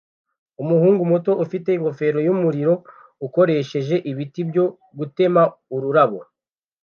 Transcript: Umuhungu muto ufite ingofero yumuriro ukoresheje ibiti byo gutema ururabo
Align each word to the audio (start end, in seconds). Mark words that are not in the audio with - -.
Umuhungu 0.61 1.01
muto 1.11 1.31
ufite 1.43 1.69
ingofero 1.73 2.17
yumuriro 2.25 2.73
ukoresheje 3.27 3.95
ibiti 4.11 4.41
byo 4.49 4.65
gutema 4.97 5.41
ururabo 5.75 6.19